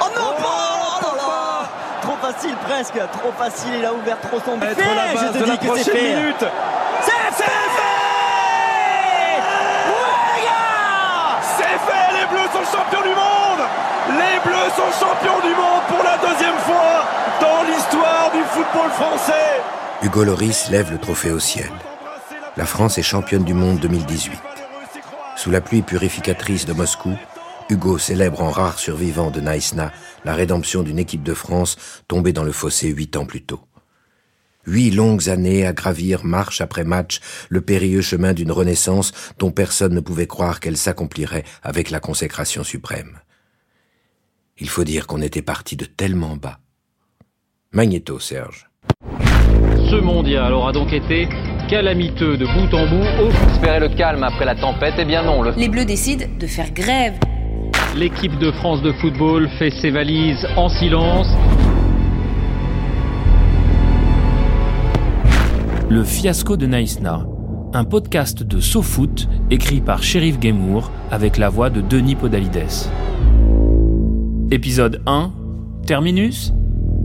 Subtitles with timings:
[0.00, 1.68] Oh non oh là là
[2.02, 5.44] Trop facile presque, trop facile, il a ouvert trop son la je base te de
[5.44, 6.14] dis la que c'est prochaine fait.
[6.16, 6.44] minute.
[7.02, 7.50] C'est fait
[9.88, 13.66] Ouais les gars C'est fait, les Bleus sont champions du monde
[14.08, 17.04] Les Bleus sont champions du monde pour la deuxième fois
[17.40, 19.60] dans l'histoire du football français
[20.02, 21.70] Hugo Loris lève le trophée au ciel.
[22.58, 24.38] La France est championne du monde 2018.
[25.36, 27.16] Sous la pluie purificatrice de Moscou,
[27.70, 29.92] Hugo célèbre en rare survivant de Naïsna
[30.24, 31.76] la rédemption d'une équipe de France
[32.08, 33.60] tombée dans le fossé huit ans plus tôt.
[34.66, 39.94] Huit longues années à gravir marche après match le périlleux chemin d'une renaissance dont personne
[39.94, 43.18] ne pouvait croire qu'elle s'accomplirait avec la consécration suprême.
[44.58, 46.60] Il faut dire qu'on était parti de tellement bas.
[47.72, 48.70] Magnéto, Serge.
[49.90, 51.28] Ce mondial aura donc été
[51.68, 53.22] calamiteux de bout en bout.
[53.22, 56.46] Au- Espérer le calme après la tempête Eh bien non, le Les Bleus décident de
[56.46, 57.14] faire grève.
[57.96, 61.28] L'équipe de France de football fait ses valises en silence.
[65.88, 67.24] Le fiasco de Naïsna,
[67.72, 72.90] un podcast de SoFoot écrit par Sheriff Gamour avec la voix de Denis Podalides.
[74.50, 75.30] Épisode 1
[75.86, 76.52] Terminus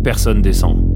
[0.04, 0.89] Personne descend.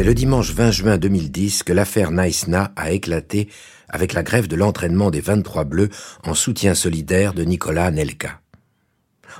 [0.00, 3.50] C'est le dimanche 20 juin 2010 que l'affaire Naïsna a éclaté
[3.86, 5.90] avec la grève de l'entraînement des 23 Bleus
[6.24, 8.40] en soutien solidaire de Nicolas Anelka.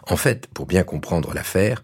[0.06, 1.82] En fait, pour bien comprendre l'affaire,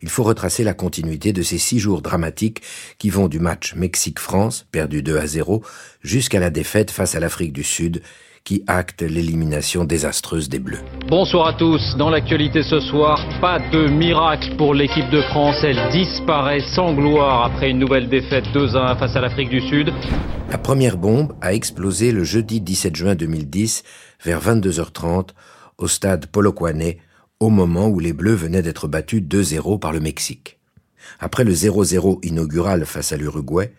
[0.00, 2.62] il faut retracer la continuité de ces six jours dramatiques
[2.96, 5.62] qui vont du match Mexique-France, perdu 2 à 0,
[6.02, 8.00] jusqu'à la défaite face à l'Afrique du Sud,
[8.44, 10.82] qui acte l'élimination désastreuse des Bleus.
[11.08, 11.96] Bonsoir à tous.
[11.96, 15.56] Dans l'actualité ce soir, pas de miracle pour l'équipe de France.
[15.62, 19.90] Elle disparaît sans gloire après une nouvelle défaite 2-1 face à l'Afrique du Sud.
[20.50, 23.82] La première bombe a explosé le jeudi 17 juin 2010
[24.22, 25.28] vers 22h30
[25.78, 26.96] au stade Polokwane
[27.40, 30.58] au moment où les Bleus venaient d'être battus 2-0 par le Mexique.
[31.18, 33.72] Après le 0-0 inaugural face à l'Uruguay,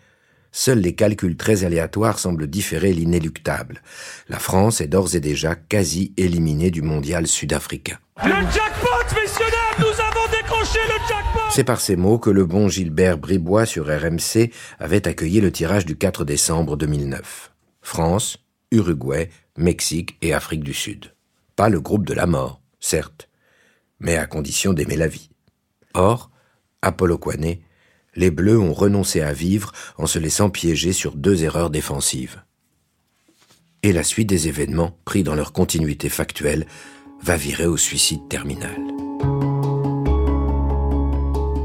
[0.56, 3.82] seuls les calculs très aléatoires semblent différer l'inéluctable.
[4.30, 7.98] La France est d'ores et déjà quasi éliminée du mondial sud-africain.
[8.24, 12.46] Le jackpot, messieurs dames Nous avons décroché le jackpot C'est par ces mots que le
[12.46, 14.50] bon Gilbert Bribois sur RMC
[14.80, 17.52] avait accueilli le tirage du 4 décembre 2009.
[17.82, 18.38] France,
[18.72, 21.14] Uruguay, Mexique et Afrique du Sud.
[21.58, 23.30] Pas le groupe de la mort, certes,
[24.00, 25.30] mais à condition d'aimer la vie.
[25.94, 26.32] Or,
[26.92, 27.58] Polokwane,
[28.16, 32.42] les Bleus ont renoncé à vivre en se laissant piéger sur deux erreurs défensives.
[33.84, 36.66] Et la suite des événements, pris dans leur continuité factuelle,
[37.22, 38.76] va virer au suicide terminal.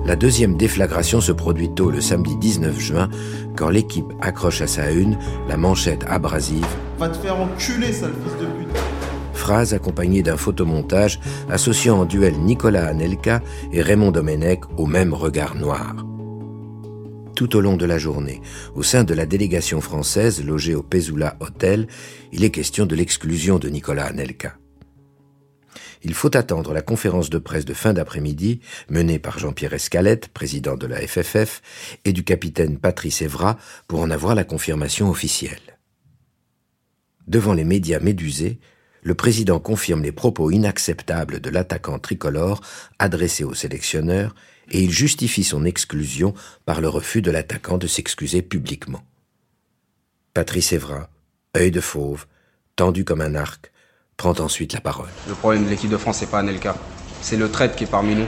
[0.05, 3.09] La deuxième déflagration se produit tôt le samedi 19 juin,
[3.57, 5.17] quand l'équipe accroche à sa une
[5.49, 6.67] la manchette abrasive
[6.99, 8.77] Va te faire enculer, sale fils de pute.
[9.35, 13.41] phrase accompagnée d'un photomontage associant en duel Nicolas Anelka
[13.73, 15.95] et Raymond Domenech au même regard noir.
[17.35, 18.41] Tout au long de la journée,
[18.75, 21.87] au sein de la délégation française logée au Pesula Hotel,
[22.33, 24.57] il est question de l'exclusion de Nicolas Anelka.
[26.03, 30.77] Il faut attendre la conférence de presse de fin d'après-midi, menée par Jean-Pierre Escalette, président
[30.77, 31.63] de la FFF,
[32.05, 35.79] et du capitaine Patrice Evra, pour en avoir la confirmation officielle.
[37.27, 38.59] Devant les médias médusés,
[39.03, 42.61] le président confirme les propos inacceptables de l'attaquant tricolore
[42.99, 44.35] adressés au sélectionneur
[44.71, 49.03] et il justifie son exclusion par le refus de l'attaquant de s'excuser publiquement.
[50.35, 51.09] Patrice Evra,
[51.57, 52.27] œil de fauve,
[52.77, 53.73] tendu comme un arc,
[54.17, 55.09] prend ensuite la parole.
[55.29, 56.77] Le problème de l'équipe de France, c'est pas Anelka.
[57.21, 58.27] C'est le traître qui est parmi nous.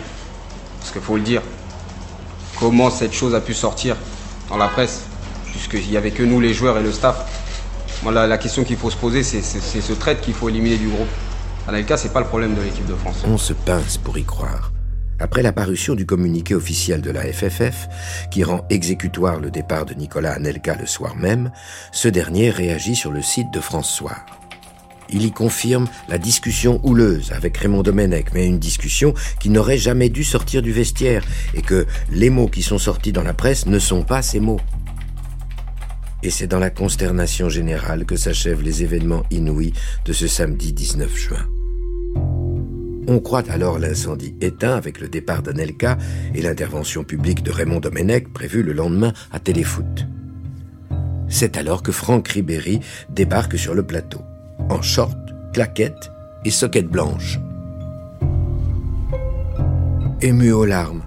[0.80, 1.42] Parce qu'il faut le dire.
[2.58, 3.96] Comment cette chose a pu sortir
[4.48, 5.02] dans la presse
[5.46, 7.28] Puisqu'il n'y avait que nous, les joueurs et le staff.
[8.02, 10.88] Moi, la, la question qu'il faut se poser, c'est ce traître qu'il faut éliminer du
[10.88, 11.08] groupe.
[11.68, 13.22] Anelka, c'est pas le problème de l'équipe de France.
[13.24, 14.71] On se pince pour y croire.
[15.22, 17.88] Après la parution du communiqué officiel de la FFF,
[18.32, 21.52] qui rend exécutoire le départ de Nicolas Anelka le soir même,
[21.92, 24.26] ce dernier réagit sur le site de France Soir.
[25.10, 30.08] Il y confirme la discussion houleuse avec Raymond Domenech, mais une discussion qui n'aurait jamais
[30.08, 31.22] dû sortir du vestiaire,
[31.54, 34.60] et que les mots qui sont sortis dans la presse ne sont pas ces mots.
[36.24, 39.72] Et c'est dans la consternation générale que s'achèvent les événements inouïs
[40.04, 41.46] de ce samedi 19 juin.
[43.08, 45.98] On croit alors l'incendie éteint avec le départ d'Anelka
[46.34, 50.06] et l'intervention publique de Raymond Domenech prévue le lendemain à Téléfoot.
[51.28, 54.20] C'est alors que Franck Ribéry débarque sur le plateau,
[54.68, 55.18] en short,
[55.52, 56.10] claquette
[56.44, 57.40] et soquette blanche.
[60.20, 61.02] Ému aux larmes,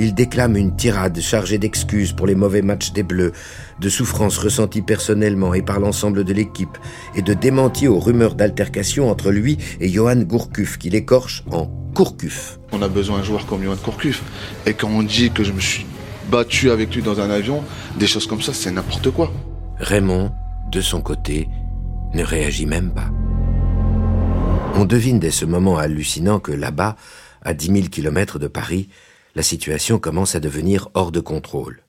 [0.00, 3.32] il déclame une tirade chargée d'excuses pour les mauvais matchs des Bleus,
[3.80, 6.78] de souffrances ressenties personnellement et par l'ensemble de l'équipe,
[7.14, 12.58] et de démenti aux rumeurs d'altercation entre lui et Johan Gourcuff, qui l'écorche en Courcuff.
[12.72, 14.22] On a besoin d'un joueur comme Johan Gourcuff.
[14.64, 15.84] Et quand on dit que je me suis
[16.30, 17.62] battu avec lui dans un avion,
[17.98, 19.30] des choses comme ça, c'est n'importe quoi.
[19.76, 20.32] Raymond,
[20.72, 21.46] de son côté,
[22.14, 23.10] ne réagit même pas.
[24.76, 26.96] On devine dès ce moment hallucinant que là-bas,
[27.42, 28.88] à 10 000 kilomètres de Paris,
[29.34, 31.82] la situation commence à devenir hors de contrôle.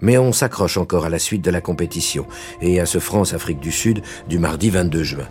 [0.00, 2.26] Mais on s'accroche encore à la suite de la compétition
[2.60, 5.28] et à ce France-Afrique du Sud du mardi 22 juin.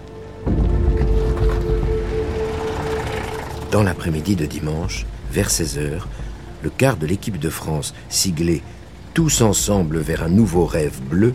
[3.71, 6.07] Dans l'après-midi de dimanche, vers 16 heures,
[6.61, 8.61] le quart de l'équipe de France, siglé
[9.13, 11.33] Tous ensemble vers un nouveau rêve bleu,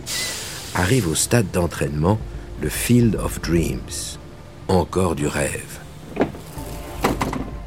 [0.74, 2.18] arrive au stade d'entraînement,
[2.62, 4.18] le Field of Dreams.
[4.68, 5.80] Encore du rêve.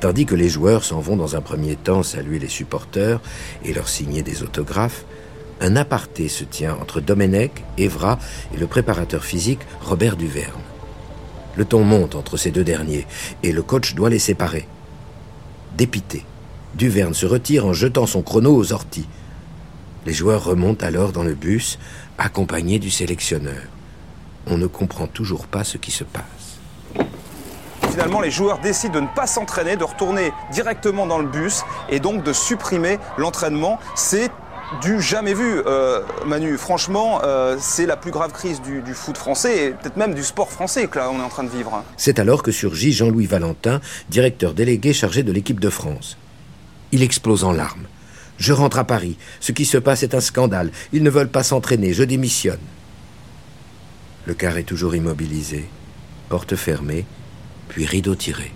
[0.01, 3.21] Tandis que les joueurs s'en vont dans un premier temps saluer les supporters
[3.63, 5.05] et leur signer des autographes,
[5.61, 8.17] un aparté se tient entre Domenech, Evra
[8.51, 10.63] et le préparateur physique Robert Duverne.
[11.55, 13.05] Le ton monte entre ces deux derniers
[13.43, 14.67] et le coach doit les séparer.
[15.77, 16.25] Dépité,
[16.73, 19.07] Duverne se retire en jetant son chrono aux orties.
[20.07, 21.77] Les joueurs remontent alors dans le bus,
[22.17, 23.61] accompagnés du sélectionneur.
[24.47, 26.40] On ne comprend toujours pas ce qui se passe
[27.91, 31.99] finalement, les joueurs décident de ne pas s'entraîner, de retourner directement dans le bus et
[31.99, 33.79] donc de supprimer l'entraînement.
[33.95, 34.31] C'est
[34.81, 36.57] du jamais vu, euh, Manu.
[36.57, 40.49] Franchement, euh, c'est la plus grave crise du, foot français et peut-être même du sport
[40.49, 41.83] français que là on est en train de vivre.
[41.97, 46.17] C'est alors que surgit Jean-Louis Valentin, directeur délégué chargé de l'équipe de France.
[46.93, 47.85] Il explose en larmes.
[48.37, 49.17] Je rentre à Paris.
[49.41, 50.71] Ce qui se passe est un scandale.
[50.93, 51.93] Ils ne veulent pas s'entraîner.
[51.93, 52.59] Je démissionne.
[54.25, 55.67] Le car est toujours immobilisé,
[56.29, 57.05] porte fermée,
[57.71, 58.51] puis rideau tiré.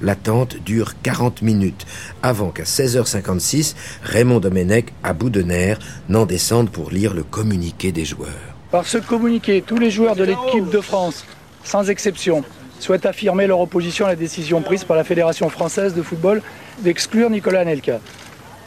[0.00, 1.86] L'attente dure 40 minutes
[2.22, 7.90] avant qu'à 16h56, Raymond Domenech, à bout de nerfs, n'en descende pour lire le communiqué
[7.90, 8.30] des joueurs.
[8.70, 11.24] Par ce communiqué, tous les joueurs de l'équipe de France,
[11.64, 12.44] sans exception,
[12.78, 16.42] souhaitent affirmer leur opposition à la décision prise par la Fédération française de football
[16.80, 17.98] d'exclure Nicolas Anelka.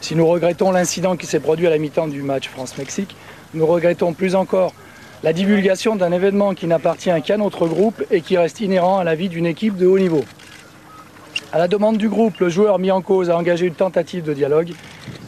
[0.02, 3.16] Si nous regrettons l'incident qui s'est produit à la mi-temps du match France-Mexique,
[3.54, 4.74] nous regrettons plus encore
[5.22, 9.14] la divulgation d'un événement qui n'appartient qu'à notre groupe et qui reste inhérent à la
[9.14, 10.24] vie d'une équipe de haut niveau.
[11.52, 14.32] À la demande du groupe, le joueur mis en cause a engagé une tentative de
[14.32, 14.72] dialogue,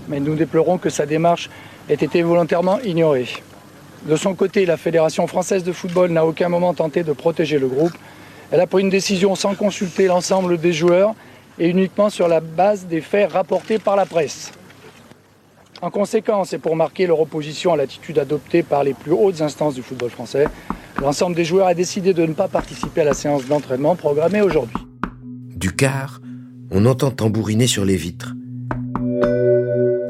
[0.09, 1.51] mais nous déplorons que sa démarche
[1.89, 3.27] ait été volontairement ignorée.
[4.07, 7.69] De son côté, la Fédération française de football n'a aucun moment tenté de protéger le
[7.69, 7.93] groupe.
[8.51, 11.15] Elle a pris une décision sans consulter l'ensemble des joueurs
[11.59, 14.53] et uniquement sur la base des faits rapportés par la presse.
[15.82, 19.75] En conséquence, et pour marquer leur opposition à l'attitude adoptée par les plus hautes instances
[19.75, 20.47] du football français,
[21.00, 24.77] l'ensemble des joueurs a décidé de ne pas participer à la séance d'entraînement programmée aujourd'hui.
[25.56, 26.21] Du car,
[26.71, 28.35] on entend tambouriner sur les vitres.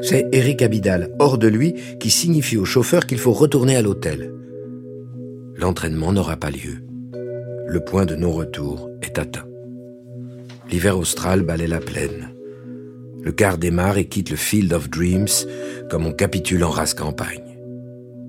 [0.01, 4.33] C'est Eric Abidal, hors de lui, qui signifie au chauffeur qu'il faut retourner à l'hôtel.
[5.55, 6.83] L'entraînement n'aura pas lieu.
[7.67, 9.45] Le point de non-retour est atteint.
[10.69, 12.33] L'hiver austral balaie la plaine.
[13.23, 15.27] Le car démarre et quitte le Field of Dreams
[15.89, 17.57] comme on capitule en race campagne.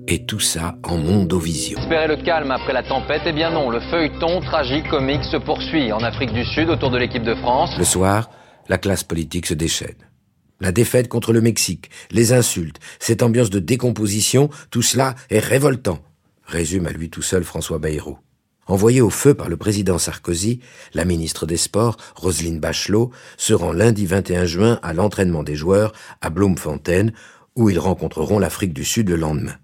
[0.07, 1.79] Et tout ça en mondovision.
[1.79, 5.91] Espérer le calme après la tempête Eh bien non, le feuilleton tragique comique se poursuit
[5.91, 7.71] en Afrique du Sud autour de l'équipe de France.
[7.77, 8.29] Le soir,
[8.67, 9.95] la classe politique se déchaîne.
[10.59, 15.99] La défaite contre le Mexique, les insultes, cette ambiance de décomposition, tout cela est révoltant,
[16.45, 18.17] résume à lui tout seul François Bayrou.
[18.65, 20.61] Envoyée au feu par le président Sarkozy,
[20.93, 25.91] la ministre des Sports, Roselyne Bachelot, se rend lundi 21 juin à l'entraînement des joueurs
[26.21, 27.09] à Bloemfontein,
[27.55, 29.57] où ils rencontreront l'Afrique du Sud le lendemain.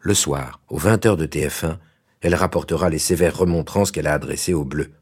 [0.00, 1.76] Le soir, aux 20 heures de TF1,
[2.22, 4.92] elle rapportera les sévères remontrances qu'elle a adressées aux Bleus.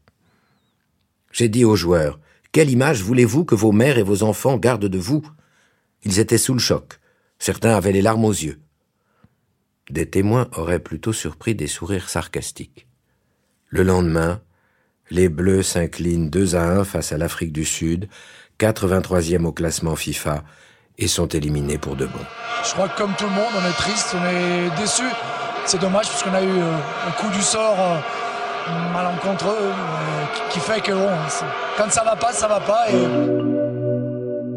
[1.31, 2.19] J'ai dit aux joueurs,
[2.51, 5.25] quelle image voulez-vous que vos mères et vos enfants gardent de vous?
[6.03, 6.99] Ils étaient sous le choc.
[7.37, 8.59] Certains avaient les larmes aux yeux.
[9.89, 12.88] Des témoins auraient plutôt surpris des sourires sarcastiques.
[13.71, 14.41] Le lendemain,
[15.11, 18.07] les Bleus s'inclinent 2 à 1 face à l'Afrique du Sud,
[18.59, 20.43] 83e au classement FIFA,
[20.97, 22.19] et sont éliminés pour de bon.
[22.63, 25.03] Je crois que comme tout le monde, on est triste, on est déçu.
[25.65, 30.59] C'est dommage parce qu'on a eu euh, un coup du sort euh, malencontreux euh, qui
[30.59, 31.09] fait que bon,
[31.77, 32.87] quand ça va pas, ça va pas.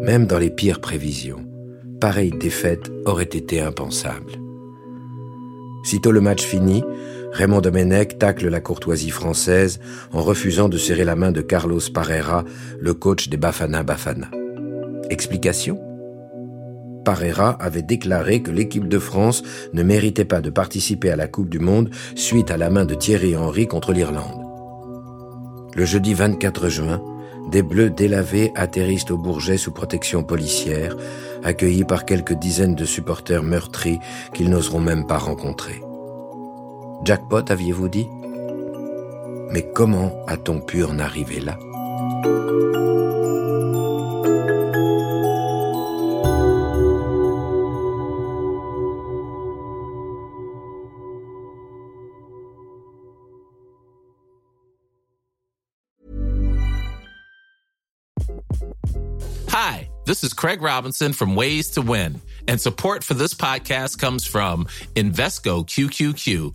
[0.00, 1.44] Même dans les pires prévisions,
[2.00, 4.32] pareille défaite aurait été impensable.
[5.84, 6.82] Sitôt le match fini,
[7.32, 9.80] Raymond Domenech tacle la courtoisie française
[10.12, 12.44] en refusant de serrer la main de Carlos Parreira,
[12.78, 14.28] le coach des Bafana Bafana.
[15.08, 15.80] Explication?
[17.06, 21.48] Parreira avait déclaré que l'équipe de France ne méritait pas de participer à la Coupe
[21.48, 24.46] du Monde suite à la main de Thierry Henry contre l'Irlande.
[25.74, 27.02] Le jeudi 24 juin,
[27.50, 30.96] des Bleus délavés atterrissent au Bourget sous protection policière,
[31.42, 33.98] accueillis par quelques dizaines de supporters meurtris
[34.34, 35.80] qu'ils n'oseront même pas rencontrer.
[37.04, 38.08] Jackpot, aviez-vous dit?
[39.50, 41.58] Mais comment a-t-on pu en arriver là?
[59.48, 64.24] Hi, this is Craig Robinson from Ways to Win, and support for this podcast comes
[64.24, 66.54] from Invesco QQQ